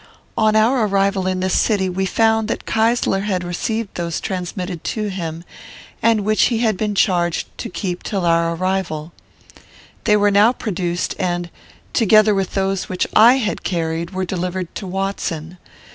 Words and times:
On 0.35 0.55
our 0.55 0.87
arrival 0.87 1.27
in 1.27 1.41
this 1.41 1.53
city, 1.53 1.87
we 1.87 2.07
found 2.07 2.47
that 2.47 2.65
Keysler 2.65 3.21
had 3.25 3.43
received 3.43 3.93
those 3.93 4.19
transmitted 4.19 4.83
to 4.85 5.09
him, 5.11 5.43
and 6.01 6.21
which 6.21 6.45
he 6.45 6.57
had 6.57 6.75
been 6.75 6.95
charged 6.95 7.55
to 7.59 7.69
keep 7.69 8.01
till 8.01 8.25
our 8.25 8.55
arrival. 8.55 9.13
They 10.05 10.17
were 10.17 10.31
now 10.31 10.53
produced, 10.53 11.13
and, 11.19 11.51
together 11.93 12.33
with 12.33 12.55
those 12.55 12.89
which 12.89 13.05
I 13.15 13.35
had 13.35 13.61
carried, 13.63 14.09
were 14.09 14.25
delivered 14.25 14.73
to 14.73 14.87
Watson. 14.87 15.59